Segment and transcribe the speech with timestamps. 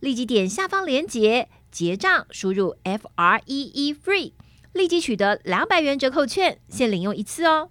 [0.00, 4.32] 立即点下方链接结账，输入 F R E E FREE，
[4.72, 7.70] 立即取得两百元折扣券，先领用一次哦。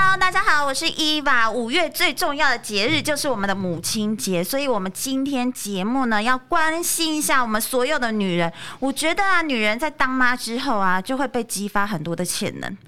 [0.00, 1.50] Hello，大家好，我是伊娃。
[1.50, 8.50] 五月最重要的节日就是我们的母亲节，所以我们今天节目呢要关心一下我们所有的女人。
[8.78, 12.78] 我觉得啊，女人在当妈之后啊，就会被激发很多的潜能。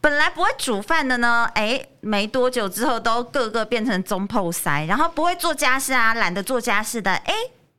[0.00, 4.84] 本来不会煮饭的呢，哎，没多久之后都个个变成中破塞。
[4.86, 7.32] 然后不会做家事啊，懒得做家事的，哎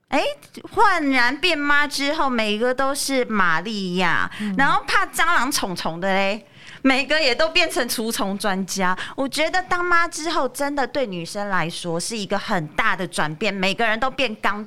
[0.07, 0.23] 哎，
[0.71, 4.31] 焕然变妈之后，每一个都是玛利亚。
[4.39, 6.47] 嗯、然后怕蟑螂、虫虫的嘞。
[6.81, 8.97] 每个也都变成除虫专家。
[9.15, 14.65] 我觉得当妈之后，真的对女生来说是一个很大的转变，每个人都变钢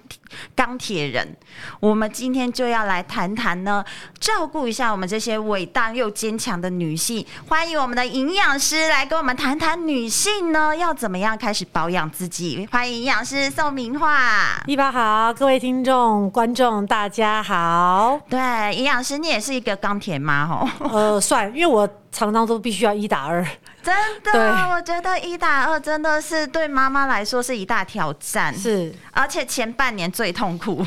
[0.54, 1.36] 钢铁人。
[1.80, 3.84] 我们今天就要来谈谈呢，
[4.18, 7.24] 照顾一下我们这些伟大又坚强的女性。
[7.48, 12.68] 欢迎我们的营养师来跟我们谈谈女性呢要怎么样开始保养自己。
[12.70, 14.62] 欢迎营养师宋明化。
[14.66, 18.20] 一八好，各位听众观众大家好。
[18.28, 18.39] 对，
[18.74, 20.68] 营养师你也是一个钢铁妈哦。
[20.90, 21.89] 呃，算，因为我。
[22.14, 23.45] 常常都必须要一打二，
[23.83, 23.92] 真
[24.23, 30.86] 的，我觉得一打二真的是对妈妈来说是一大挑战，是，而且前半年最痛苦。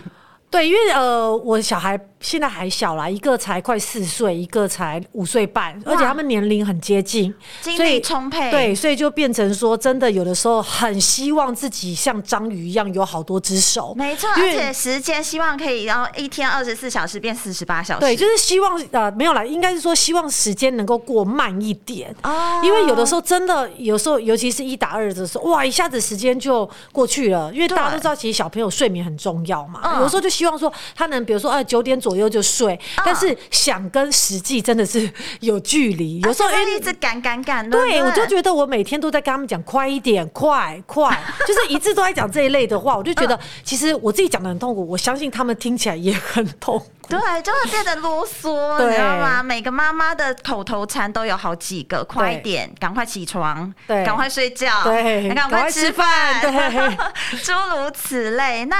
[0.49, 1.99] 对，因为呃，我小孩。
[2.19, 8.49] 现在还小啦，一个才快四岁，一个才五岁半，而且他们年龄很接近，精力充沛。
[8.51, 17.99] 对，所以就变成说，真的有的时候很希望自己像章鱼一样有好多只手，没错，而且时间希望可以然后一天二十四小时变四十八小时。
[17.99, 27.53] 对，就是希望呃没有啦，应该是说希望时间能够过慢一点哦，因为有的时候真的有时候，尤其是一打二的时候，哇，一下子时间就过去了。
[27.53, 36.21] 因为大家都知道，其实小朋友睡眠很重要嘛，有的时候就希望说他能比如说呃九点左右就睡，但是想跟实际真的是有距离。
[36.21, 42.95] 有时候哎，一直赶赶赶，对，我就觉得我每天都在跟他们讲快一点，快快， 就是一直都在讲这一类的话。
[42.95, 46.85] 我就觉得其实我自己讲的很痛苦，我相信他们听起来也很痛苦。
[47.09, 49.43] 对，就会变得啰嗦， 你知道吗？
[49.43, 56.97] 每个妈妈的口头禅都有好几个，快一点，赶快起床，对，赶快睡觉，对，赶快吃饭，对，
[57.43, 58.63] 诸如此类。
[58.63, 58.77] 那。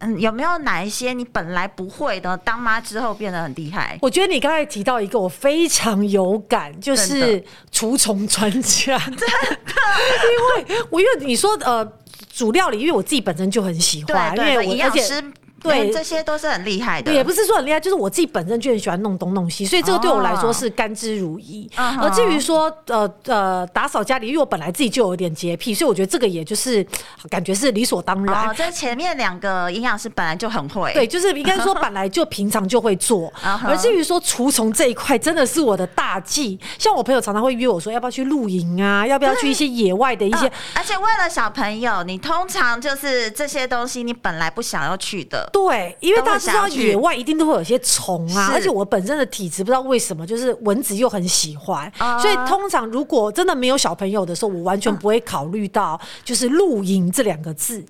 [0.00, 3.98] 嗯，有没有哪一些你本来不会的，当妈之后变得很厉害？
[4.02, 7.42] 我觉得你刚才提到一个，我非常有感，就是
[7.72, 8.98] 除虫专家。
[9.04, 9.26] 真的，
[10.66, 11.86] 因为我因为你说呃
[12.30, 15.24] 煮料理，因为我自己本身就很喜欢，因为我而且。
[15.62, 17.12] 对，这些都是很厉害的。
[17.12, 21.68] 也不是说很厉害，就是我自己本身就很喜欢弄东弄西，所以这个对我来说是甘之如飴。
[21.76, 22.04] Oh.
[22.04, 26.86] 而至于说呃呃打扫家里，因为我本来自己就有点洁癖，所以我觉得这个也就是
[27.30, 28.54] 感觉是理所当然。
[28.54, 33.32] 这、oh, 前面两个营养师本来就很会，对，就是应该说本来就平常就会做。
[33.64, 36.58] 而至于说除虫这一块，真的是我的大忌。
[36.78, 39.06] 像我朋友常常会约我说，要不要去露营啊？
[39.06, 40.50] 要不要去一些野外的一些？
[40.74, 45.48] 而且为了小朋友，你通常就是这些东西，你本来不想要去的。
[45.56, 51.90] 对，因为大家知道野外一定都会有些虫啊，而且我本身的体质不知道为什么，就是蚊子又很喜欢，
[52.20, 57.80] 所以通常如果真的没有小朋友的时候，我完全不会考虑到就是露营这两个字。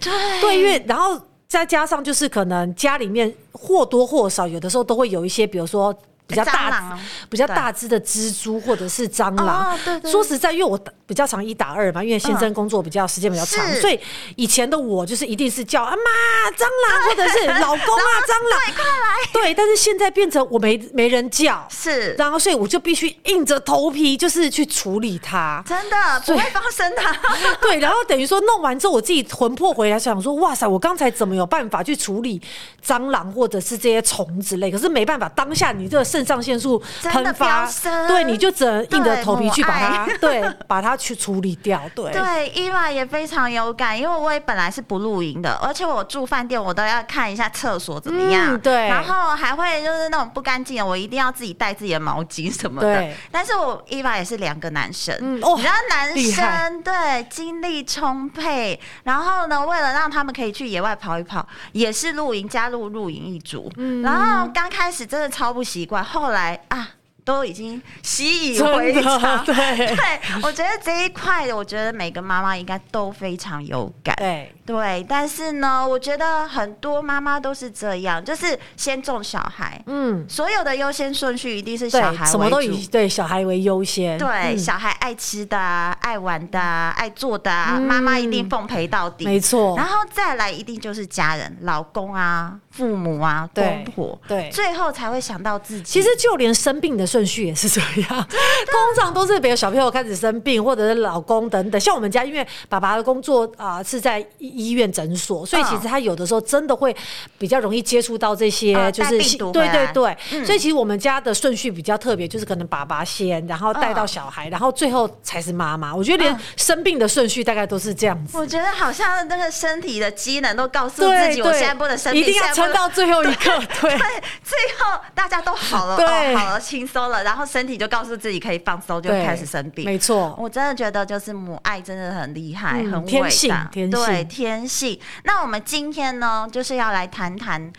[0.41, 5.93] 对，因为然后再加上就是可能家里面或多或少有的时候都会有一些，比如说。
[6.27, 9.73] 比较大、比较大只的蜘蛛或者是蟑螂。
[9.73, 13.99] 哦、对对对，说实在，因为我比较常一打二嘛，因为先生工作比较时间比较长，嗯、所以
[14.35, 19.33] 以前的我就是一定是叫啊妈蟑螂， 或者是老公啊蟑螂，快来！
[19.33, 25.97] 对，但是现在变成我没没人叫，是，然后所以我就必须硬着头皮就是去处理它，真的
[26.27, 27.03] 不会发生的。
[27.63, 32.41] 对，然后等于说弄完之后，我自己魂魄回来，想说哇塞，我刚才怎么有办法去处理
[32.85, 34.73] 蟑螂或者是这些虫之类？
[34.73, 36.16] 可是没办法，当下你这个。
[36.17, 37.69] 肾上腺素喷发，
[38.09, 41.79] 对，你就只能硬着头皮去把它，对， 把它去处理掉。
[41.95, 52.97] 对，对，伊娃也非常有感，因为我也本来是不露营的，而且我住饭店，我都要看一下厕所怎么样，嗯、对，然后还会就是那种不干净的，我一定要自己带自己的毛巾什么的。
[52.97, 66.89] 对，但是我伊娃也是两个男生，嗯，哦，你知道男生对精力充沛，然后呢，为了让他们可以去野外跑一跑，也是露营加入露营一族，嗯，然后刚开始真的超不习惯，后来啊。
[67.27, 69.97] 都已经习以为常， 对，对，
[70.45, 75.05] 我觉得这一块，我觉得每个妈妈应该都非常有感，对，对。
[75.09, 89.75] 但是呢，我觉得很多妈妈都是这样，就是先种小孩，嗯，所有的优先顺序一定是小孩，什么都以对小孩为优先，对，嗯、小孩爱吃的、爱玩的、爱做的，妈妈一定奉陪到底，没错。
[89.77, 95.83] 然后再来，一定就是家人，老公啊、父母啊、公婆，对，最后才会想到自己。
[95.85, 97.07] 其实就连生病的。
[97.07, 101.81] 顺序也是这样， 通常都是比如小朋友开始生病，或者是老公等等。
[101.81, 106.95] 像我们家，因为爸爸的工作啊、呃、是在医院诊所，所以其实他有的时候真的会
[107.39, 109.19] 比较容易接触到这些，就是
[109.53, 110.45] 对对对。
[110.45, 115.95] 所以其实我们家的顺序比较特别，就是可能爸爸先，然后带到小孩，然后最后才是妈妈。
[115.95, 118.37] 我觉得连生病的顺序大概都是这样子。
[118.37, 123.51] 我觉得好像那个身体的机能都告诉自己，我现在不能生病，一定要撑到最后一刻。
[123.81, 123.99] 对，对，
[124.45, 127.25] 最后大家都好了，对，好了，轻松了。
[127.25, 129.85] 然后身体就告诉自己可以放松，就开始生病。
[129.85, 135.01] 没错，我真的觉得就是母爱真的很厉害，嗯、很伟大，对，天性。
[135.25, 137.73] 那我们今天呢，就是要来谈谈，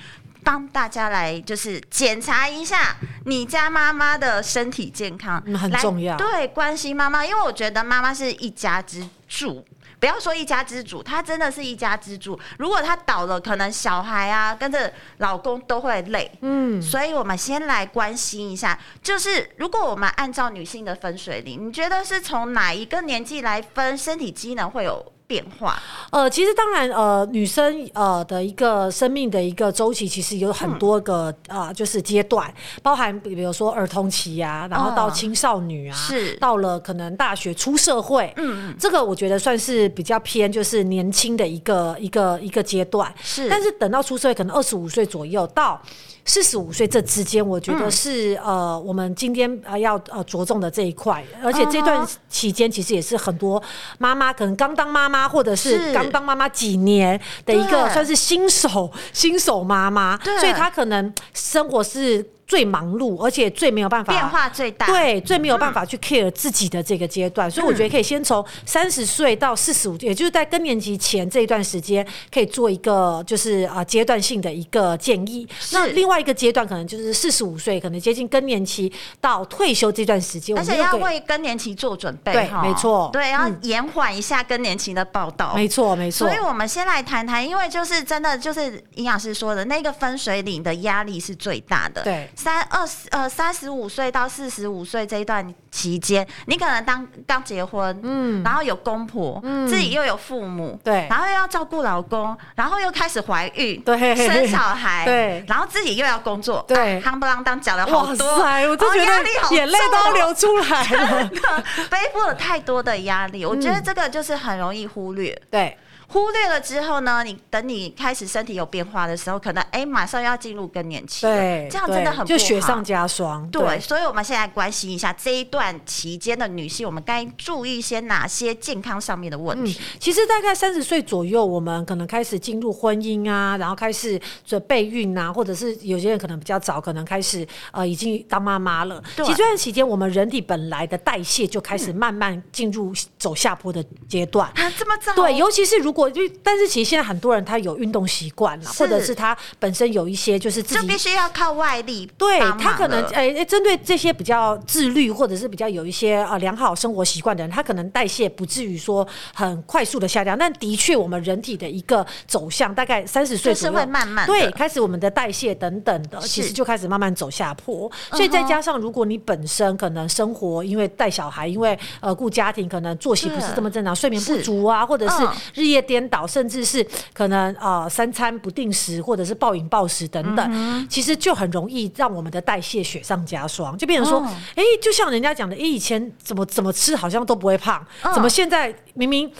[0.43, 6.17] 帮大家来就是检查一下你家妈妈的身体健康，嗯、很重要。
[6.17, 9.65] 对，关心妈妈，因为我觉得妈妈是一家之主。
[9.99, 12.39] 不要说一家之主，她真的是一家之主。
[12.59, 16.31] 如果她倒了，可能小孩啊跟着老公都会累。
[16.41, 25.77] 嗯，所以我们先来关心一下，就是如果我们按照女性的分水岭，你觉得是从哪一个年纪来分身体机能会有变化？
[26.09, 32.51] 呃，其实当然，呃，女生呃的一个生命的一个周期，其实有很多个啊、嗯呃，就是阶段，
[32.81, 36.35] 包含比如说儿童期呀、啊，然后到青少女啊，哦、是。
[36.37, 45.81] 到了可能大学出社会，嗯嗯，这个我觉得算是比较偏就是年轻的一个一个一个阶段，是，但是等到出社会，可能二十五岁左右到。
[46.27, 53.63] 四十五岁这之间，我觉得是、嗯、呃，我们今天啊要呃着重的这一块，而且这段期间其实也是很多
[53.97, 62.23] 妈妈可能刚当妈妈，或者是刚当妈妈几年的一个算是新手新手妈妈，所以她可能生活是。
[62.47, 75.47] 最忙碌，而且最没有办法变化最大，对，最没有办法去 care 自己的这个阶段，嗯、所以我觉得可以先从三十岁到四十五，也就是在更年期前这一段时间，可以做一个就是啊阶段性的一个建议。
[75.73, 82.31] 那另外一个阶段可能就是四十五岁，可能接近更年期到退休这段时间，而且要为更年期做准备。
[82.31, 85.53] 对，没错，对，要延缓一下更年期的报道。
[85.53, 86.25] 没错，没错。
[86.25, 92.03] 所以我们先来谈谈，因为就是真的就是营养师说的那个分水岭的压力是最大的。
[92.03, 93.09] 对，三二十。
[93.09, 111.29] 呃，三十五岁到四十五岁这一段期间，你可能当刚结婚，嗯，然后有公婆，嗯，自己又有父母，对，然后又要照顾老公，然后又开始怀孕，对，生小孩，对，然后自己又要工作，对，夯不啷当讲了好多，哇塞，我都觉得眼泪都流出来了，
[111.89, 115.75] 背负了太多的压力，我觉得这个就是很容易忽略，对。
[116.09, 123.47] 忽略了之后呢，你等你开始身体有变化的时候，可能哎、欸，马上要进入更年期，对，这样真的很就雪上加霜。
[123.49, 129.77] 对，对，所以我们现在关心一下这一段期间的女性，我们该注意一些哪些健康上面的问题？
[129.79, 139.03] 嗯、其实大概三十岁左右，我们可能开始进入婚姻啊，然后开始准备孕啊，或者是有些人可能比较早，可能开始呃已经当妈妈了。
[139.15, 145.13] 对其实这段期间，我们人体本来的代谢就开始慢慢进入走下坡的阶段啊，这么早？
[145.13, 160.37] 对，尤其是如果就但是其实现在很多人他有运动习惯了，或者是他本身有一些就是自己就必须要靠外力，对他可能诶诶，针对这些比较自律或者是比较有一些啊良好生活习惯的人，他可能代谢不至于说很快速的下降。
[160.37, 167.89] 但的确，我们人体的一个走向，大概三十岁左右会慢慢对开始我们的代谢等等的，其实就开始慢慢走下坡。
[168.11, 176.27] 所以再加上如果你本身可能生活因为带小孩，因为呃顾家庭，可能作息不是这么正常，睡眠不足啊，或者是日夜颠倒。
[176.27, 183.77] 甚至是可能啊、呃，三餐不定时，或者是暴饮暴食等等，嗯、其实就很容易让我们的代谢雪上加霜。
[183.77, 184.19] 就变成说，
[184.55, 189.31] 哎、哦，就像人家讲的，哎，以前怎么怎么吃好像都不会胖，哦、怎么现在明明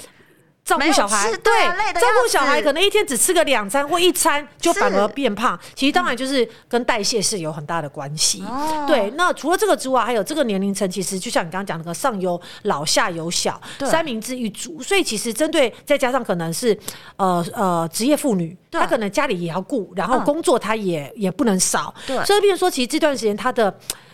[0.68, 5.58] 照顾小孩，对，照顾小孩可能一天只吃个两餐或一餐，就反而变胖。
[5.74, 8.44] 其实当然就是跟代谢是有很大的关系。
[8.44, 14.84] 哦、对，那除了这个之外，还有这个年龄层，其实就像你刚刚讲那个，上有老下有小，三明治一族。
[14.84, 16.78] 所以其实针对再加上可能是
[17.16, 21.94] 呃呃职业妇女，她可能家里也要顾，然后工作她也、嗯、也不能少。
[22.06, 23.74] 对，所以变成说，其实这段时间她的。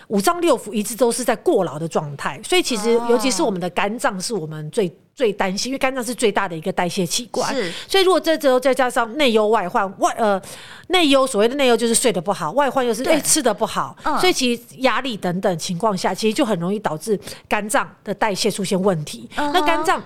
[0.10, 7.54] 五脏六腑一直都是在过劳的状态，所以其实尤其是我们的肝脏是我们最最担心，因为肝脏是最大的一个代谢器官。
[7.54, 10.42] 是，所以如果这时候再加上内忧外患，外呃
[10.88, 19.30] 内忧所谓的内忧就是睡得不好，外患又是哎吃的不好，所以其实压力等等情况下，其实就很容易导致肝脏的代谢出现问题。
[19.36, 20.02] 那肝脏。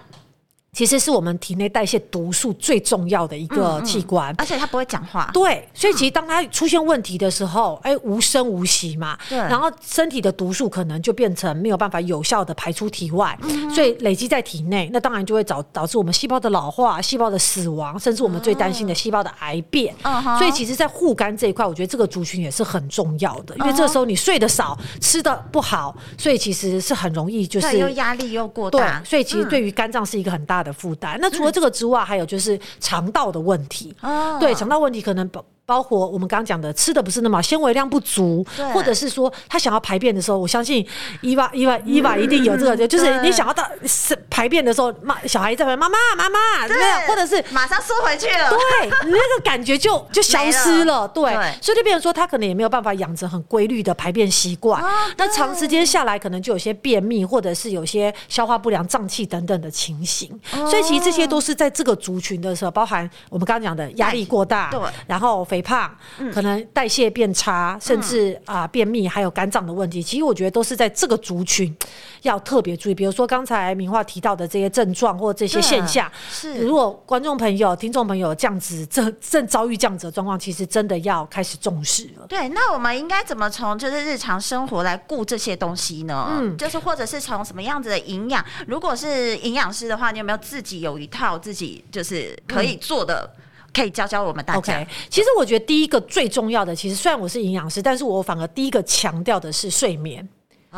[0.78, 5.28] 其实是我们体内代谢毒素最重要的一个器官，而且它不会讲话。
[5.34, 9.18] 对，所以其实当它出现问题的时候，哎，无声无息嘛。
[9.28, 9.40] 对。
[9.40, 13.36] 然后身体的毒素可能就变成没有办法有效的排出体外，
[13.74, 19.96] 所以累积在体内，那当然就会导导致我们细胞的老化、细胞的死亡，甚至我们最担心的细胞的癌变。
[20.38, 29.00] 所以其实，在护肝这一块，我觉得这个族群也是很重要的，因为这个时候你睡得少、吃的不好，所以其实是很容易就是又压力又过大。
[29.00, 30.67] 对，所以其实对于肝脏是一个很大的。
[30.68, 31.18] 的负担。
[31.22, 33.96] 那除了这个之外，还有就是肠道的问题。
[34.02, 35.28] 哦，对，肠道问题可能
[35.68, 38.42] 包括我们刚刚讲的吃的不是那么纤维量不足，
[38.74, 40.88] 或者是说他想要排便的时候，我相信
[41.20, 54.82] 伊娃伊娃伊娃一定有这个，就是你想要到是排便的时候，妈小孩在问妈妈妈妈，对，或者是马上缩回去了，对，那个感觉就就消失了，对，所以就变成说他可能也没有办法养成很规律的排便习惯，
[55.18, 65.96] 那长时间下来可能就有些便秘，或者是有些消化不良、胀气等等的情形，所以其实这些都是在这个族群的时候，包含我们刚刚讲的压力过大，对，然后肥胖，
[66.34, 70.02] 可能代谢变差，甚至啊、呃、便秘，还有肝脏的问题。
[70.02, 71.76] 其实我觉得都是在这个族群
[72.22, 72.96] 要特别注意。
[72.96, 82.26] 比如说刚才明樺提到的这些症状或这些现象，是如果观众朋友、听众朋友这样子正正遭遇这样子的状况，其实真的要开始重视了。
[82.28, 86.28] 对，那我们应该怎么从就是日常生活来顾这些东西呢？
[86.32, 88.44] 嗯，就是或者是从什么样子的营养？
[88.68, 93.30] 如果是营养师的话，你有没有自己有一套自己就是可以做的？
[93.37, 93.37] 嗯
[93.74, 94.86] 可以教教我们大家。
[95.10, 100.28] 其实我觉得第一个最重要的，其实虽然我是营养师，但是我反而第一个强调的是睡眠。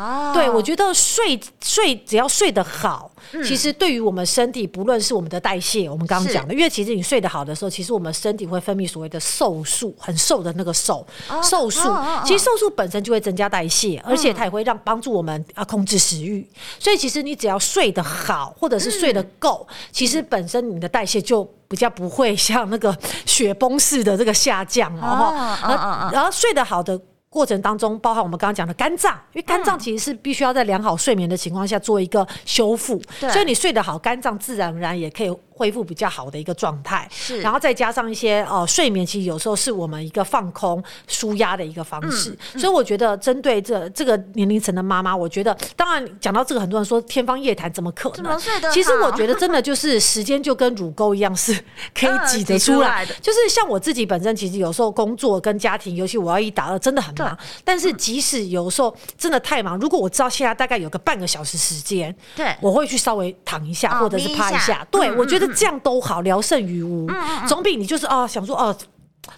[0.00, 11.88] 哦，对，我觉得睡睡只要睡得好，嗯、其实对于我们身体，不论是我们的代谢，我们刚刚讲的，因为其实你睡得好的时候，其实我们身体会分泌所谓的瘦素，很瘦的那个瘦，哦、瘦素。
[11.88, 16.48] 哦哦哦、其实瘦素本身就会增加代谢，而且它也会让帮助我们啊控制食欲。
[16.78, 25.32] 所以其实你只要睡得好，或者是睡得够，嗯、其实本身你的代谢就比较不会像那个雪崩式的这个下降，然后
[26.10, 26.98] 然后睡得好的。
[27.30, 35.32] 过程当中，包含我们刚刚讲的肝脏，因为肝脏其实是必须要在良好睡眠的情况下做一个修复，嗯、所以你睡得好，肝脏自然而然也可以。
[35.60, 42.30] 恢复比较好的一个状态，是，然后再加上一些呃睡眠，其实有时候是我们一个放空、舒压的一个方式。
[42.30, 48.16] 嗯嗯、所以我觉得，针对这这个年龄层的妈妈，我觉得，当然讲到这个，很多人说天方夜谭，怎么可能？
[48.16, 48.70] 怎么睡得？
[48.70, 51.52] 其实我觉得，真的就是时间就跟乳沟一样，是
[51.94, 53.12] 可以挤得出来的。
[53.20, 57.36] 就是像我自己本身，其实有时候工作跟家庭，尤其我要一打二，真的很忙。
[57.62, 64.86] 但是即使有时候真的太忙，如果我知道现在大概有个半个小时时间，对，我会去稍微躺一下，或者是趴一下。
[64.90, 65.49] 对，我觉得。
[65.54, 67.08] 这样都好，聊胜于无，
[67.46, 68.76] 总比你就是啊想说哦。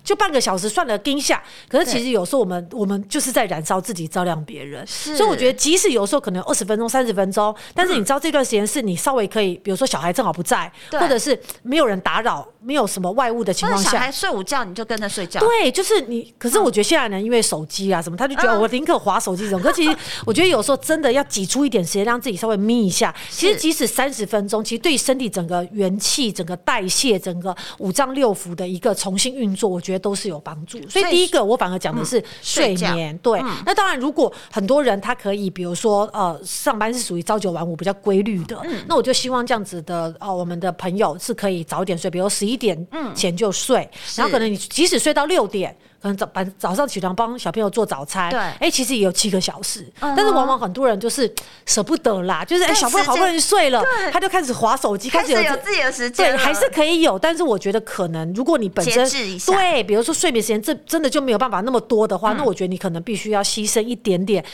[0.03, 1.43] 就半个小时算了，盯下。
[1.69, 4.87] 可是其实有时候我们我们就是在燃烧自己，照亮别人。
[4.87, 15.41] 所以我觉得，即使有时候可能二十分钟、三十分钟，但是你知道这段时间是你稍微可以，比如说小孩正好不在，或者是没有人打扰，没有什么外物的情况下，小孩睡午觉你就跟着睡觉。
[15.41, 16.33] 对，就是你。
[16.39, 19.61] 可是我觉得现在人因为手机啊什么，他就觉得我宁可划手机这种。
[19.61, 23.15] 可其实我觉得有时候真的要挤出一点时间，让自己稍微眯一下。
[23.31, 30.79] 其实即使三十分钟，其实对身体整个元气、整个代谢、整个五脏六腑的一个重新运作，我觉得都是有帮助。
[30.89, 33.19] 所以第一个我反而讲的是睡眠。
[33.19, 45.77] 对，那当然如果很多人他可以，比如说呃上班是属于朝九晚五比较规律的，那我就希望这样子的哦，我们的朋友是可以早点睡，比如十一点前就睡，然后可能你即使睡到六点。
[46.03, 51.33] 可能早班早上起床帮小朋友做早餐，对，哎，其实也有七个小时，但是往往很多人就是
[51.65, 53.81] 舍不得啦，就是哎，小朋友好不容易睡了，
[54.13, 59.09] 他就开始划手机，开始有自己的时间，对，还是可以有，但是我觉得可能如果你本身
[59.47, 64.45] 对，比如说睡眠时间这真的就没有办法那么多的话，那我觉得你可能必须要牺牲一点点，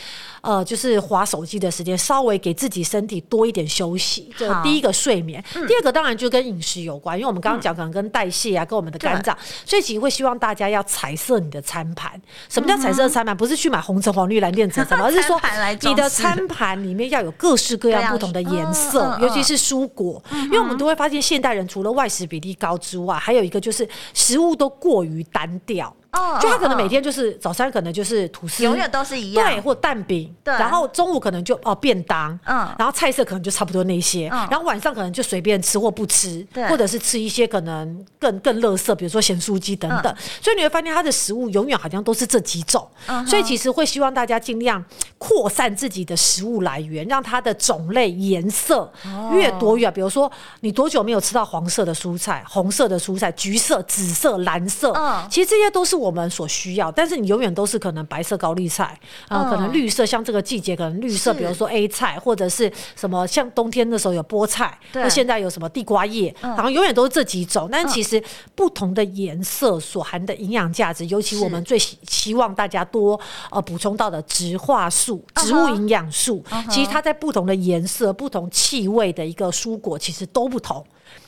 [0.41, 4.31] 呃，就是划手机的时间，稍微给自己身体多一点休息。
[4.37, 11.38] 这第一个睡眠，第二个当然就跟饮食有关，因为我们刚刚讲可能跟代谢啊，跟我们的肝脏，所以其实会希望大家要彩色。
[11.39, 12.11] 色你的餐盘。
[12.49, 13.35] 什么叫彩色餐盘？
[13.35, 15.39] 不是去买红橙黄绿蓝靛紫什么， 而是说
[15.81, 25.95] 你的餐盘里面要有各式各样不同的颜色，尤其是蔬果，因为我们都会发现现代人除了外食比例高之外，还有一个就是食物都过于单调。
[26.11, 40.11] 哦，就他可能每天就是早餐可能就是吐司，永远都是一样，对，或蛋饼，对，然后中午可能就哦便当，嗯，然后菜色可能就差不多那些，嗯，然后晚上可能就随便吃或不吃，对，或者是吃一些可能更更垃圾，比如说咸酥鸡等等，
[40.41, 42.87] 所以你会发现他的食物永远好像都是这几种，
[43.27, 44.83] 所以其实会希望大家尽量
[45.19, 48.91] 扩散自己的食物来源，让它的种类颜色
[49.31, 49.91] 越多越好。
[49.91, 55.98] 比如说你多久没有吃到黄色的蔬菜、红色的蔬菜、橘色、紫色、蓝色，嗯，其实这些都是。
[55.99, 67.67] 我们所需要，但是你永远都是可能白色高丽菜啊、呃，可能绿色，像这个季节可能绿色，比如说 A 菜或者是什么，像冬天的时候有菠菜，那现在有什么地瓜叶，然后永远都是这几种。
[67.71, 68.23] 但其实
[68.55, 73.19] 不同的颜色所含的营养价值，尤其我们最希希望大家多
[73.51, 80.85] 呃补充到的植化素、植物营养素，其实它在不同的颜色、不同气味的一个蔬果，其实都不同。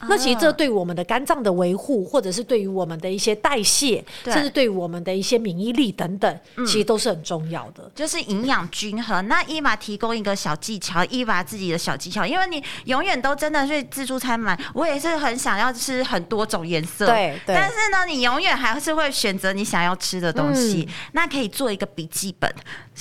[0.07, 7.89] 那其实这对我们的肝脏的维护，或者是对于我们的一些代谢，甚至对于我们的一些免疫力等等，其实都是很重要的。
[7.93, 9.27] 就是营养均衡。
[9.27, 20.87] 那伊娃提供一个小技巧，伊娃自己的小技巧，因为你永远都真的是自助餐买，我也是很想要吃很多种颜色，对，但是呢，你永远还是会选择你想要吃的东西。
[21.13, 22.51] 那可以做一个笔记本，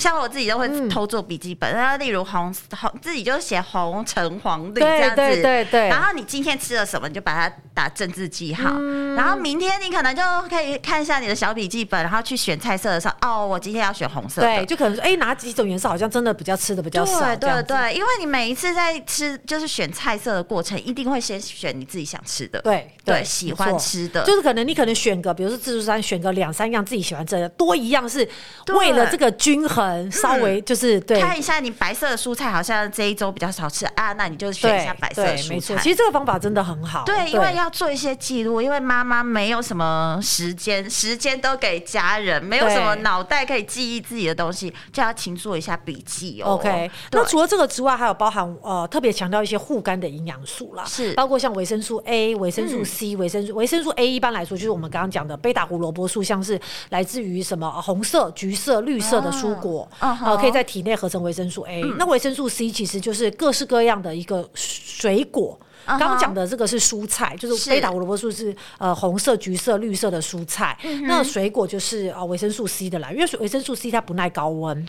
[0.01, 5.89] 像我自己都会偷做笔记本，那例如红红自己就写红橙黄绿这样子，对对对。
[5.89, 8.71] 然后你今天吃了什么，你就把它打政治记号，
[9.11, 28.27] 嗯、然后明天你可能就可以看一下你的小笔记本，然后去选菜色的时候，哦，我今天要选红色的，对，就可能说，哎，哪几种颜色好像真的比较吃的比较少，对对对，因为你每一次在吃就是选菜色的过程，一定会先选你自己想吃的，对对，对，喜欢吃的，就是可能你可能选个，比如说自助餐选个两三样自己喜欢吃的，多一样是
[28.75, 37.03] 为了这个均衡，稍微就是对，看一下你白色的蔬菜好像这一周比较少吃啊，那你就选一下白色的蔬菜，其实这个方法真的很好。
[37.05, 46.53] 对，因为要做一些记录，因为妈妈没有什么时间，时间都给家人，没有什么脑袋可以记忆自己的东西，就要勤做一下笔记哦。
[46.53, 61.81] OK，那除了这个之外，还有包含呃特别强调一些护肝的营养素啦，是包括像维生素 A、维生素 C、维生素维生素 A，一般来说就是我们刚刚讲的贝塔胡萝卜素，像是来自于什么红色、橘色、绿色的蔬果，呃，可以在体内合成维生素 A。
[61.97, 65.59] 那维生素 C 其实就是各式各样的一个水果。
[65.85, 70.77] 刚刚讲的这个是蔬菜，就是贝塔胡萝卜素是呃红色、橘色、绿色的蔬菜。
[71.03, 74.87] 那水果就是啊维生素 C 的来源，因为维生素 C 它不耐高温，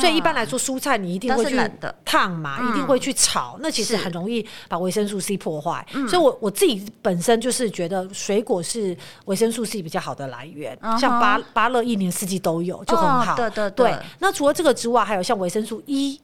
[0.00, 1.58] 所以一般来说蔬菜你一定会去
[2.04, 5.86] 烫嘛，一定会去炒，那其实很容易把维生素 C 破坏。
[6.08, 13.36] 所以我我自己本身就是觉得水果是维生素 C 比较好的来源，像芭芭乐一年四季都有，就很好。
[13.36, 13.96] 对对对。
[14.18, 16.20] 那除了这个之外，还有像维生素 E，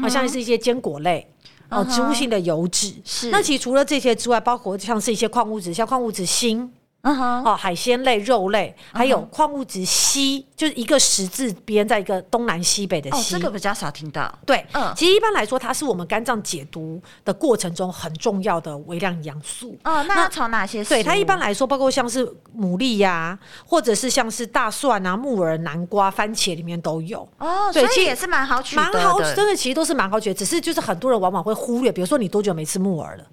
[0.00, 1.26] 好像是一些坚果类。
[1.72, 3.30] 哦，植物性的油脂是。
[3.30, 6.70] 那其实除了这些之外，包括像是一些矿物质，像矿物质锌。
[7.02, 13.34] 嗯哼，哦，海鲜类、肉类，还有矿物质硒，就是一个十字边，在一个东南西北的西。
[13.34, 14.32] 哦，这个比较少听到。
[14.46, 19.76] 对，嗯，其实一般来说，它是我们肝脏解毒的过程中很重要的微量营养素。
[19.82, 20.84] 哦，那从哪些？
[20.84, 22.24] 对，它一般来说，包括像是
[22.56, 23.36] 牡蛎呀，
[23.66, 27.28] 或者是像是大蒜啊、木耳、南瓜、番茄里面都有。
[27.38, 28.82] 哦，对，其实也是蛮好取的。
[28.82, 33.24] 蛮好，真的，其实都是蛮好取的，只是就是很多人往往会忽略，比如说你多久没吃木耳了？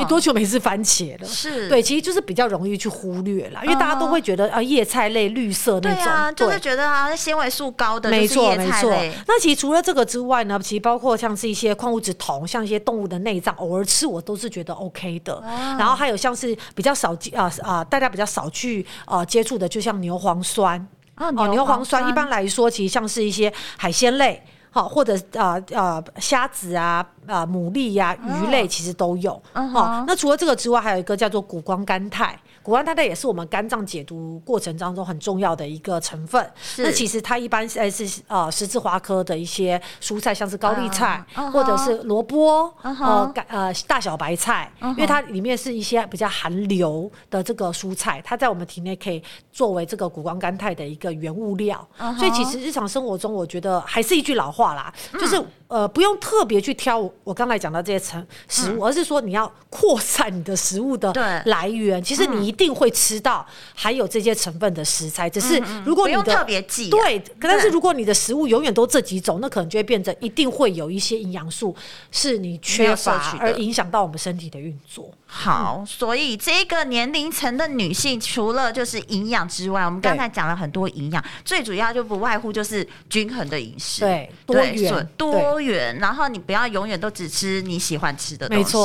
[0.00, 1.28] 你多久没吃番茄了？
[1.28, 8.90] 是对，其实就是比较容易去忽略啦，因为大家都会觉得啊，叶菜类绿色那种，对啊，就是觉得啊，纤维素高的，没错没错。
[9.26, 15.42] 那其实除了这个之外呢，其实包括像是一些矿物质铜，像一些动物的内脏，偶尔吃我都是觉得 OK 的。
[15.78, 24.42] 然后还有像是比较少啊啊，大家比较少去啊接触的，就像牛磺酸哦，牛磺酸一般来说，其实像是一些海鲜类。
[24.70, 29.32] 好，或者啊啊虾子啊啊牡蛎呀、啊、鱼类其实都有。
[29.54, 32.38] 好、uh 那除了这个之外，还有一个叫做谷胱甘肽。
[32.68, 36.46] 谷胱甘肽也是我们肝脏解毒过程当中很重要的一个成分。
[36.76, 41.50] 那其实它一般是是呃十字花科的一些蔬菜，像是高丽菜，uh huh.
[41.50, 43.04] 或者是萝卜，uh huh.
[43.06, 44.90] 呃呃大小白菜，uh huh.
[44.90, 51.88] 因为它里面是一些比较含硫的这个蔬菜，它在我们体内可以作为这个谷胱甘肽的一个原物料。
[51.98, 52.14] Uh.
[52.18, 55.42] 所以其实日常生活中，我觉得还是一句老话啦，就是。
[55.68, 61.12] 呃，不用特别去挑我刚才讲到这些成食物，嗯、而是说你要扩散你的食物的
[61.44, 62.00] 来源。
[62.00, 65.30] 对其实你一定会吃到含有这些成分的食材。
[65.30, 71.74] 只是如果你用特别记，对，但是如果你的食物永远都这几种，那可能就会变成一定会有一些营养素
[72.10, 75.10] 是你缺乏而影响到我们身体的运作。
[75.30, 85.08] 好，所以这个年龄层的女性，除了就是营养之外，我们刚才讲了很多营养，最主要就不外乎就是均衡的饮食，对，多元。
[85.16, 85.98] 多元。
[85.98, 88.76] 然后你不要永远都只吃你喜欢吃的东西，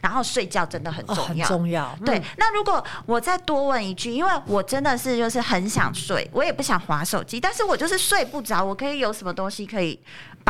[0.00, 1.98] 然后睡觉真的很重要，哦、很重要。
[2.04, 9.98] 对、嗯，那如果我再多问一句，因为我真的是就是很想睡，我也不想划手机，但是我就是睡不着，我可以有什么东西可以？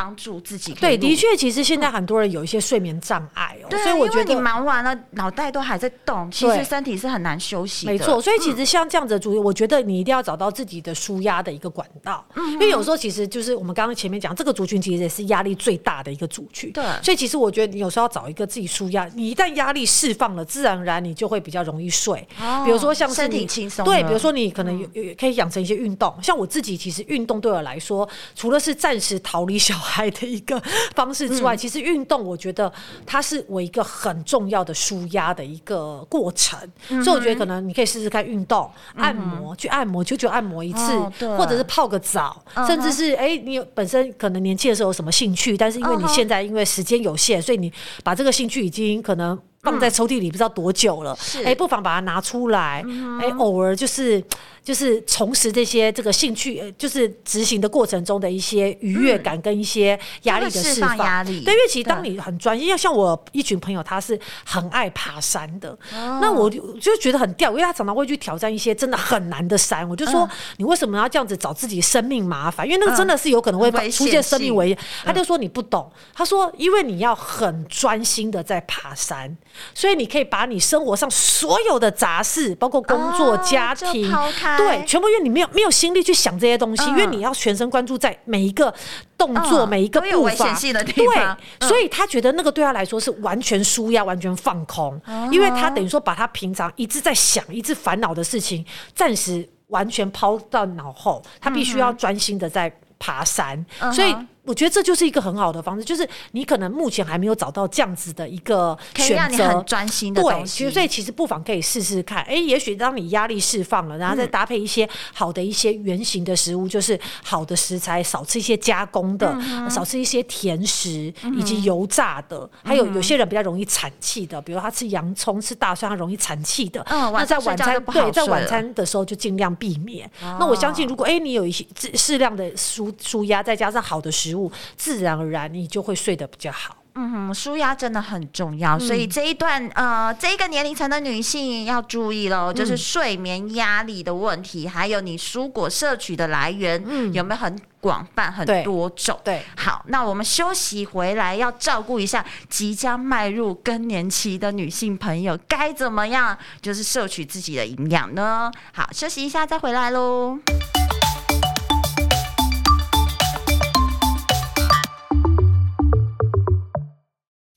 [0.01, 7.93] 帮助自己对，的确，其实现在很多人有一些睡眠障碍哦，对，所以我觉得你忙完了，脑袋都还在动，其实身体是很难休息的。
[7.93, 16.73] 没错，所以其实像这样子的主意，我觉得你一定要找到自己的舒压的一个管道，嗯，因为有时候其实就是我们刚刚前面讲这个族群，其实也是压力最大的一个族群。
[16.73, 22.27] 对，所以其实我觉得你有时候要找一个自己舒压，你一旦压力释放了，自然而然你就会比较容易睡。
[22.41, 30.61] 哦，比如说像是身体轻松，对，比如说你可能有有可以养成一些运动，像我自己其实运动对我来说，除了是暂时逃离小孩的一个。
[30.95, 32.71] 方式之外，其实运动我觉得
[33.07, 47.73] 它是我一个很重要的舒压的一个过程，嗯，所以我觉得可能你可以试试看运动、嗯、按摩，去按摩，久久按摩一次，哦，或者是泡个澡，嗯，甚至是哎，欸，你本身可能年轻的时候有什么兴趣，但是因为你现在因为时间有限，所以你
[48.05, 54.23] 把这个兴趣已经可能放在抽屉里不知道多久了，哎，欸，不妨把它拿出来，哎，嗯欸，偶尔就是。
[54.63, 60.99] 就是重拾这些这个兴趣，就是执行的过程中的一些愉悦感跟一些压力的释放。
[60.99, 65.77] 压力，对，因为其实当你很专业，要像我一群朋友，他是很爱爬山的，
[66.21, 69.89] 那我就就觉得很吊，因为他常常会去挑战一些真的很难的山。
[69.89, 72.67] 我就说，你为什么要这样子找自己生命麻烦？
[72.69, 74.79] 因为那个真的是有可能会出现生命危险。
[75.03, 79.35] 他就说你不懂，他说因为你要很专心的在爬山，
[79.75, 84.11] 所以你可以把你生活上所有的杂事，包括工作、家庭。
[84.57, 88.73] 对，全部因为你没有没有心力去想这些东西，嗯，因为你要全神贯注在每一个
[89.17, 90.59] 动作、嗯、每一个步伐。
[90.61, 91.37] 对、嗯，
[91.69, 104.15] 所以他觉得那个对他来说是完全舒压、完全放空，嗯，因为他等于说把他平常一直在想、一直烦恼的事情，暂时完全抛到脑后，他必须要专心的在爬山，嗯，所以。
[104.45, 110.65] 我觉得这就是一个很好的方式，就是你可能目前还没有找到这样子的一个选择，很专心的东西。
[110.65, 112.23] 对，所以其实不妨可以试试看。
[112.25, 126.81] 哎，也许当你压力释放了，然后再搭配一些好的一些原型的食物，嗯、就是好的食材，少吃一些加工的，嗯、少吃一些甜食、嗯、以及油炸的，还有有些人比较容易产气的，比如他吃洋葱、吃大蒜，他容易产气的。
[126.89, 130.07] 嗯，那在晚餐对，在晚餐的时候就尽量避免。
[130.23, 134.51] 哦、那我相信，如果哎你有一些适量的舒舒压，再加上好的食物。
[134.77, 136.77] 自然而然，你就会睡得比较好。
[136.97, 149.17] 嗯哼，舒压真的很重要，嗯、所以这一段呃，这一个年龄层的女性要注意喽，就是睡眠压力的问题，嗯、还有你蔬果摄取的来源，嗯，有没有很广泛、很多种？
[149.23, 158.51] 对，好，那我们休息回来，要照顾一下即将迈入更年期的女性朋友，该怎么样就是摄取自己的营养呢？
[158.73, 160.41] 好，休息一下再回来喽。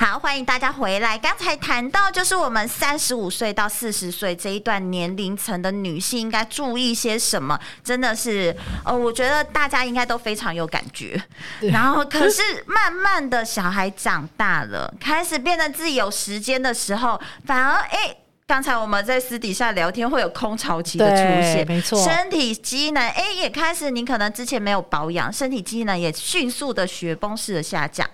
[0.00, 1.18] 好，欢迎大家回来。
[1.18, 7.60] 刚才谈到，就是我们三十五岁到四十岁这一段年龄层的女性应该注意些什么？
[7.84, 11.22] 真的是，呃，我觉得大家应该都非常有感觉。
[11.60, 28.08] 然后，可是慢慢的小孩长大了，开始变得自己有时间的时候，反而哎，刚才我们在私底下聊天会有空巢期的出现，没错，身体机能哎也开始，你可能之前没有保养，身体机能也迅速的雪崩式的下降。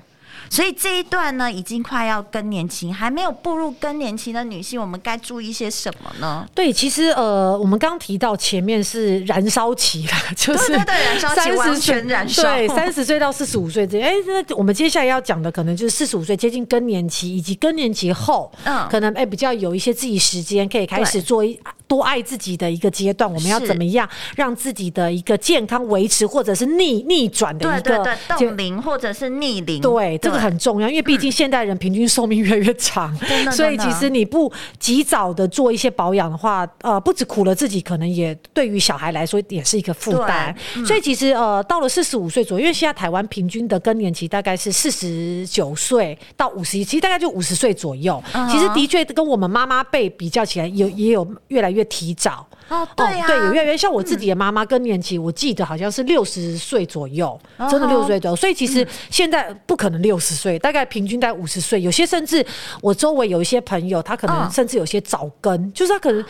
[0.49, 6.47] 所以这一段呢，已经快要更年期，还没有步入更年期的女性，我们该注意些什么呢？
[6.55, 29.81] 对，其实呃，我们刚提到前面是燃烧期了， 就是对对对，燃烧期完全燃烧，对，三十岁到四十五岁之间，哎，那我们接下来要讲的可能就是四十五岁接近更年期，以及更年期后，嗯，可能哎比较有一些自己时间可以开始做一多爱自己的一个阶段，我们要怎么样让自己的一个健康维持，或者是逆逆转的一个冻龄，或者是逆龄。
[29.81, 33.17] 对，这个很重要，因为毕竟现代人平均寿命越来越长，
[33.53, 40.55] 所以其实你不及早的做一些保养的话，呃，不止苦了自己，可能也对于小孩来说也是一个负担。
[40.85, 48.23] 所以其实呃，到了四十五岁左右，因为现在台湾平均的更年期大概是四十九岁到五十一，其实大概就五十岁左右。
[48.51, 52.47] 其实的确跟我们妈妈辈比较起来，有也有越来越提早。
[52.69, 57.39] 哦，对有越来越像我自己的妈妈更年期，我记得好像是六十岁左右，
[57.71, 58.37] 真的六十岁左右。
[58.37, 61.81] 所以其实现在不可能六十岁，大概平均在五十岁。
[61.81, 62.45] 有些甚至
[62.81, 66.25] 我周围有一些朋友，他可能甚至有些早更，就是他可能。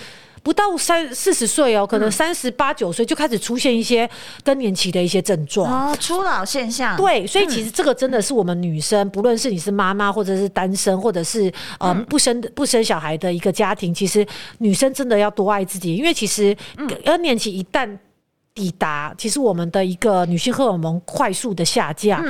[0.47, 4.09] 不到三四十岁哦，可能三十八九岁就开始出现一些
[4.45, 5.91] 更年期的一些症状。
[5.91, 6.97] 哦，初老现象。
[6.97, 14.25] 对，所以其实这个真的是我们女生，不论是你是妈妈，或者是单身，或者是呃不生不生小孩的一个家庭，其实
[14.59, 16.57] 女生真的要多爱自己，因为其实
[17.05, 17.99] 更年期一旦
[18.55, 22.25] 抵达，其实我们的一个女性荷尔蒙快速的下降。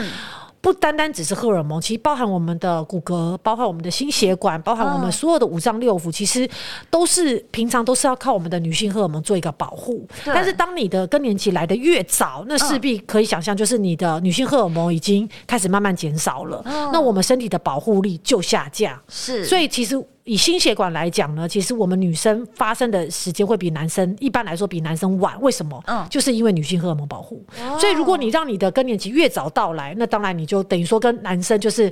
[0.66, 6.48] 不单单只是荷尔蒙，其实包含我们的骨骼，包含我们的心血管，包含我们所有的五脏六腑，其实
[6.90, 10.04] 都是平常都是要靠我们的女性荷尔蒙做一个保护。
[10.24, 16.60] 但是当你的更年期来的越早，那势必可以想象，就是你的女性荷尔蒙已经开始慢慢减少了，
[16.92, 19.00] 那我们身体的保护力就下降。
[19.06, 20.04] 是，所以其实。
[20.26, 25.40] 以心血管来讲呢，其实我们女生发生的时间会比男生一般来说比男生晚。
[25.40, 25.82] 为什么？
[25.86, 27.42] 嗯，就是因为女性荷尔蒙保护。
[27.78, 31.90] 所以如果你让你的更年期越早到来，那当然你就等于说跟男生就是。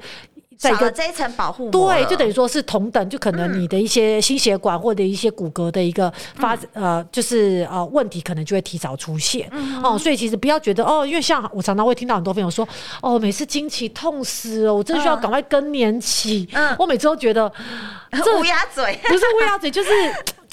[0.59, 9.99] 少了这一层保护膜，对，就等于说是同等，就可能你的一些心血管或者一些骨骼的一个发、嗯、呃，就是呃问题，可能就会提早出现、嗯、哦。
[9.99, 12.67] 所以其实不要觉得哦，因为像我常常会听到很多朋友说，
[13.03, 16.49] 哦，每次经期痛死了，我真的需要赶快更年期。
[16.53, 17.53] 嗯，我每次都觉得
[18.13, 19.91] 这 乌鸦嘴， 不是乌鸦嘴，就是。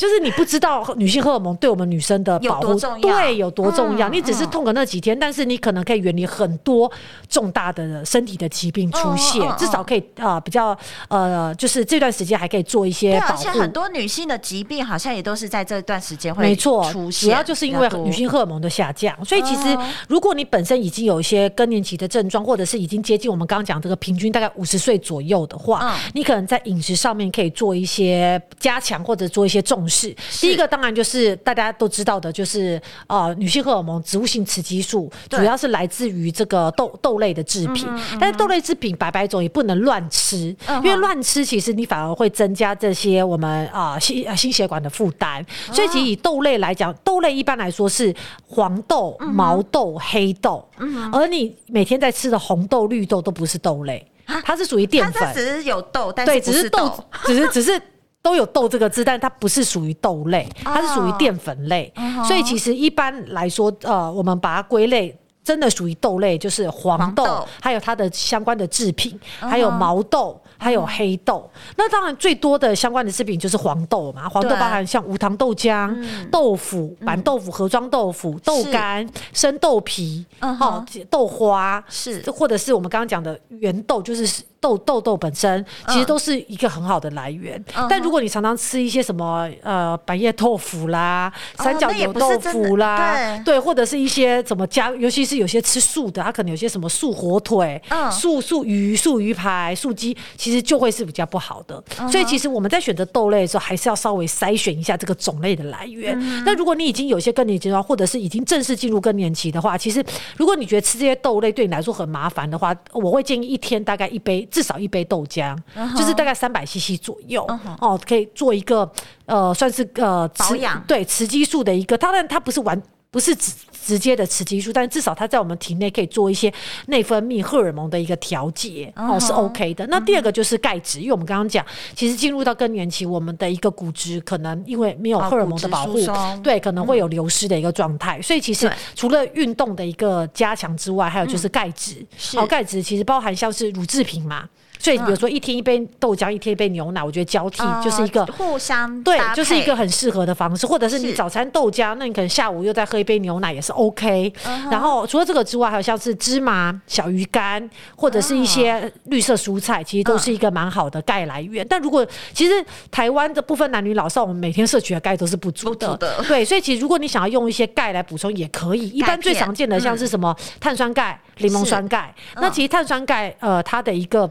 [0.02, 6.92] 就是你不知道女性荷尔蒙对我们女生的保护对有多重要，你只是痛个那几天，但是你可能可以远离很多
[7.30, 10.76] 重大的身体的疾病出现，至少可以啊比较
[11.08, 13.34] 呃，就是这段时间还可以做一些保护。
[13.34, 19.14] 而且很多女性的疾病好像也都是在这段时间会没错出现，主要就是因为女性荷尔蒙的下降。
[19.24, 30.16] 所以其实如果你本身已经有一些更年期的症状，或者是已经接近我们刚刚讲这个平均大概五十岁左右的话，你可能在饮食上面可以做一些加强，或者做一些重视。
[30.30, 37.86] 是，第一个当然就是大家都知道的，就是呃，女性荷尔蒙植物性雌激素，主要是来自于这个豆豆类的制品。
[38.20, 45.46] 但是豆类制品白白种，也不能乱吃，因为乱吃其实你反而会增加这些我们啊心心血管的负担。
[45.74, 48.16] 所以其实以豆类来讲，豆类一般来说是
[48.48, 50.66] 黄豆、毛豆、黑豆，
[51.12, 54.06] 而你每天在吃的红豆、绿豆都不是豆类，
[54.46, 56.92] 它是属于淀粉，只是有豆，但是对，只是豆，
[57.26, 57.82] 只是只是。
[58.22, 61.92] 都有豆这个字，但它不是属于豆类，它是属于淀粉类。
[61.96, 62.26] Oh.
[62.28, 69.50] 所以其实一般来说，呃，我们把它归类，真的属于豆类，就是黄豆，还有它的相关的制品，oh.
[69.50, 70.40] 还有毛豆。
[70.62, 74.30] 还有黑豆，那当然最多的相关的制品就是黄豆嘛。
[74.30, 87.62] 黄豆包含像无糖豆浆、嗯、豆腐、板豆腐、盒装豆腐、豆干、生豆皮、哦、豆花，是或者是我们刚刚讲的圆豆，就是豆豆豆本身，其实都是一个很好的来源。
[87.76, 100.62] 嗯、但如果你常常吃一些什么呃白叶豆腐啦、三角牛豆腐啦，哦、对，对，或者是一些什么加，尤其是有些吃素的，它可能有些什么素火腿、嗯、素素鱼、素鱼排、素鸡，其实。
[100.62, 106.16] 就会是比较不好的，所以其实我们在选择豆类的时候，还是要稍微筛选一下这个种类的来源。
[106.46, 110.06] 那如果你已经有些更年期或者是已经正式进入更年期的话，其实
[110.38, 115.58] 如果你觉得吃这些豆类对你来说很麻烦的话，我会建议一天大概一杯，至少一杯豆浆，
[115.98, 117.44] 就是大概三百 CC 左右
[117.80, 118.88] 哦，可以做一个
[119.26, 122.80] 呃，算是呃保养对雌激素的一个，当然它不是完。
[123.12, 123.52] 不是直
[123.86, 126.52] 直接的雌激素，但是至少它在我们体内可以做一些
[126.86, 129.86] 内分泌荷尔蒙的一个调节哦，是 OK 的。
[129.88, 136.00] 那第二个就是钙质，因为我们刚刚讲，其实进入到更年期，我们的一个骨质可能因为没有荷尔蒙的保护，
[136.42, 138.22] 对，可能会有流失的一个状态。
[138.22, 142.06] 所以其实除了运动的一个加强之外，还有就是钙质。
[142.38, 144.48] 哦，钙质其实包含像是乳制品嘛。
[144.82, 150.66] 所以，比如说一天一杯豆浆，一天一杯牛奶，我觉得交替就是一个互相对，就是一个很适合的方式。
[150.66, 154.34] 或者是你早餐豆浆，那你可能下午又再喝一杯牛奶也是 OK。
[154.72, 161.66] 然后除了这个之外，还有像是芝麻、小鱼干，或者是一些绿色蔬菜，其实都是一个蛮好的钙来源。
[161.70, 162.54] 但如果其实
[162.90, 165.96] 台湾的部分男女老少，我们每天摄取的钙都是不足的。
[166.28, 168.90] 对，所以其实如果你想要用一些钙来补充，也可以。
[168.90, 172.14] 一般最常见的像是什么碳酸钙、柠檬酸钙。
[172.36, 174.30] 那其实碳酸钙，呃，它的一个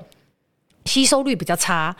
[0.84, 1.94] 吸收率比较差，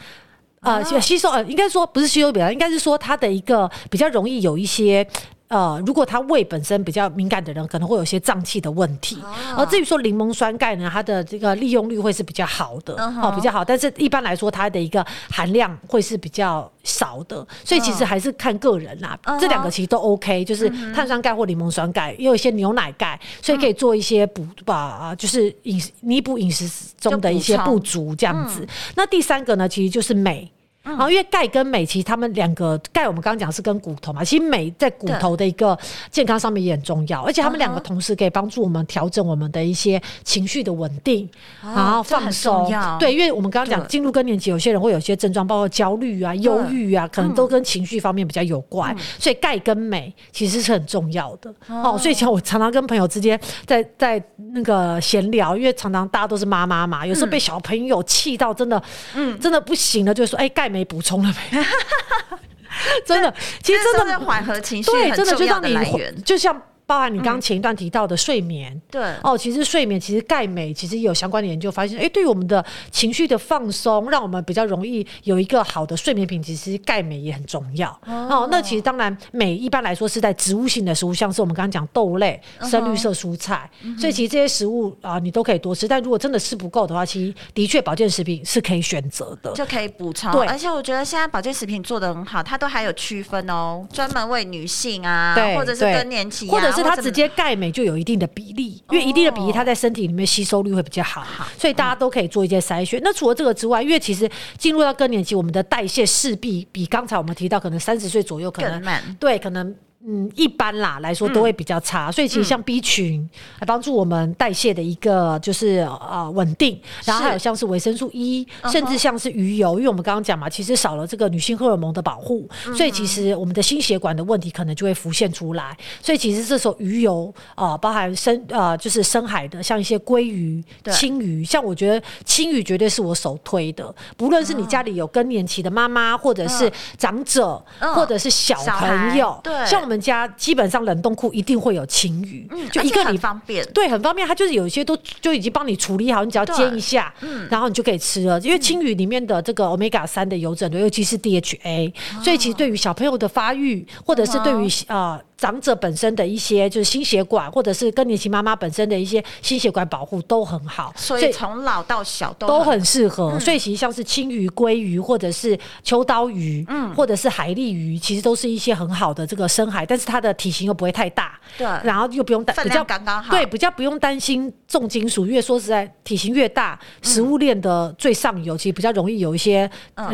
[0.61, 5.07] 呃吸收呃，应该说不是吸收比较，应该是说它的一个比较容易有一些。
[5.51, 9.19] 呃，如果他胃本身比较敏感的人，可能会有些胀气的问题。
[9.57, 13.65] 而、哦、至于说柠檬酸钙呢，它的这个利用率会是比较好的，嗯、哦，比较好。
[13.65, 17.45] 但是一般来说，它的一个含量会是比较少的。
[17.65, 19.19] 所以其实还是看个人啦。
[19.25, 28.61] 嗯、这两个其实都 OK，就是碳酸钙或柠檬酸钙，也有一些牛奶钙，所以可以做一些补吧，就是饮弥补饮食中的一些不足这样子。
[28.61, 30.49] 嗯、那第三个呢，其实就是镁。
[30.83, 35.79] 然后，因为钙跟镁，其实他们两个钙，我们刚刚讲是跟骨头嘛，其实镁在骨头的一个
[36.11, 41.29] 健康上面也很重要，而且他们两个同时可以帮助我们调整我们的一些情绪的稳定，
[41.63, 42.67] 然后放松。
[42.99, 51.55] 对，因为我们刚刚讲进入更年期，有些人会有些症状，包括焦虑啊、忧郁啊，可能都跟情绪方面比较有关，所以钙跟镁其实是很重要的。
[51.69, 54.23] 哦，所以像我常常跟朋友之间在在
[54.55, 58.83] 那个闲聊，因为常常大家都是妈妈嘛，有时候被小朋友气到真的，
[59.15, 60.70] 嗯，真的不行了，就说哎钙。
[60.71, 61.63] 没补充了没？
[63.05, 66.63] 真的，其实真的缓和情绪，对，真的就让你就像。
[66.91, 69.03] 包含你刚刚前一段提到的睡眠，嗯、对。
[69.23, 77.89] 哦，其实睡眠其实钙镁其实有相关的研究发现，哎，对于我们的情绪的放松，让我们比较容易有一个好的睡眠品质，其实钙镁也很重要。
[78.07, 78.49] 哦，哦。
[78.51, 85.87] 那其实当然镁一般来说是在植物性的食物，像是我们刚刚讲豆类、深绿色蔬菜，嗯、所以其实这些食物啊、呃，你都可以多吃。
[85.87, 90.33] 但如果真的吃不够的话，其实的确保健食品是可以选择的，就可以补充。
[90.33, 97.55] 对，而且我觉得现在保健食品做的很好，它都还有区分哦，专门为女性啊，对或者是更年期、啊，或者是它直接钙。
[97.55, 101.27] 镁就有一定的比例，因为一定的比例，它在身体里面吸收率会比较好，
[101.59, 103.01] 所以大家都可以做一些筛选。
[103.05, 108.83] 那除了这个之外，因为其实进入到更年期，我们的代谢势必比刚才我们提到，可能三十岁左右可能
[109.19, 109.75] 对可能。
[110.07, 125.77] 嗯，一般啦来说都会比较差，嗯、所以其实像 B 群来帮助我们代谢的一个就是呃稳定，然后还有像是维生素 E，甚至像是鱼油，因为我们刚刚讲嘛，其实少了这个女性荷尔蒙的保护，嗯、所以其实我们的心血管的问题可能就会浮现出来。
[126.03, 139.90] 所以其实这时候鱼油啊、呃，包含深呃就是深海的，像一些鲑鱼、青鱼，像我觉得青鱼绝对是我首推的，不论是你家里有更年期的妈妈，或者是长者，嗯、或者是小朋友，对，像。
[139.91, 144.25] 我们家基本上冷冻库一定会有青鱼，嗯、就一个你方便，对，很方便。
[144.29, 148.39] 它就是有一些都就已经帮你处理好，你只要煎一下，嗯、然后你就可以吃了。
[148.39, 155.19] 因为青鱼里面的这个 omega 三的油脂尤其是 DHA，、哦、所以其实对于小朋友的发育，或者是对于啊。
[155.19, 163.33] 呃长者本身的一些就是心血管，或者是更年期妈妈本身的一些心血管保护都很好，所以从老到小都都很适合。
[163.33, 179.71] 嗯、所以其实像是青鱼、鲑鱼，或者是秋刀鱼，嗯，或者是海蛎鱼，其实都是一些很好的这个深海，但是它的体型又不会太大，对，然后又不用担，比较刚刚好，对，比较不用担心重金属，因为说实在，体型越大，食物链的最上游其实比较容易有一些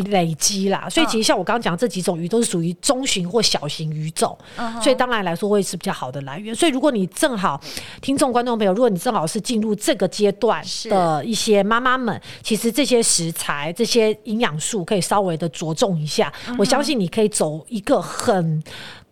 [0.07, 0.83] 累积啦。
[0.85, 5.97] 嗯、所以其实像我刚刚讲这几种鱼都是属于中型或小型鱼种，嗯、所以当然来说会是比较。
[5.97, 7.59] 好的来源，所以如果你正好
[8.03, 16.31] 听众观众朋友，如果你正好是进入这个阶段的一些妈妈们，其实这些食材、这些营养素可以稍微的着重一下。
[16.59, 18.63] 我相信你可以走一个很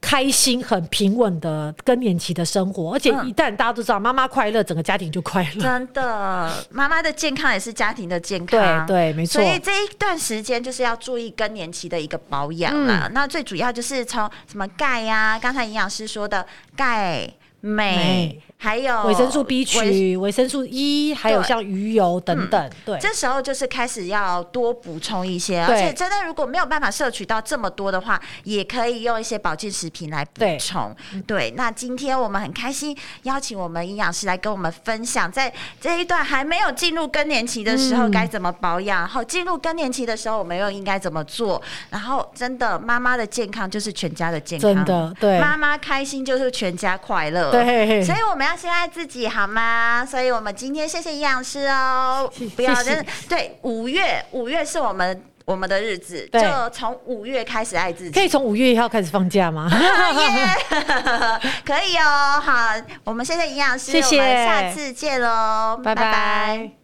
[0.04, 2.92] 开心、很平稳的更年期的生活。
[2.92, 5.62] 而且一旦大家都知道妈妈快乐，整个家庭就快乐。
[5.62, 8.86] 真的，妈妈的健康也是家庭的健康。
[8.86, 9.40] 对对，没错。
[9.40, 13.10] 所以这一段时间就是要注意更年期的一个保养啦。
[13.12, 16.46] 那最主要就是从什么钙呀，刚才营养师说的。
[16.76, 17.32] 钙、
[17.64, 18.40] 镁。
[18.56, 22.70] 还有维生素 B 群、维生素 E，还有像鱼油等等。
[22.82, 30.96] 对，这时候就是开始要多补充一些，而且真的如果没有办法摄取到这么多的话，也可以用一些保健食品来补充。
[31.26, 41.60] 对，那今天我们很开心邀请我们营养师来跟我们分享，在这一段还没有进入更年期的时候该怎么保养，然后进入更年期的时候我们又应该怎么做。
[41.90, 47.53] 然后真的妈妈的健康就是全家的健康，真的对，妈妈开心就是全家快乐。
[47.62, 48.54] 对，所以我们要。
[48.64, 50.06] 先爱自己好吗？
[50.10, 58.10] 所以我们今天谢谢营养师哦，不要真的对五月，五月是我们我们的日子，就从五月开始爱自己。
[58.10, 59.68] 可以从五月一号开始放假吗？
[61.66, 62.40] 可以哦。
[62.40, 62.72] 好，
[63.04, 66.04] 我们谢谢营养师，谢谢，我们下次见喽，拜拜。
[66.04, 66.83] 拜拜。